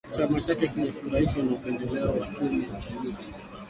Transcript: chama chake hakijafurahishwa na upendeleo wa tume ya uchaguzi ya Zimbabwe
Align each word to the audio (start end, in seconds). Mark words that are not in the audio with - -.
chama 0.11 0.41
chake 0.41 0.67
hakijafurahishwa 0.67 1.43
na 1.43 1.51
upendeleo 1.51 2.13
wa 2.19 2.27
tume 2.27 2.63
ya 2.67 2.77
uchaguzi 2.79 3.21
ya 3.21 3.31
Zimbabwe 3.31 3.59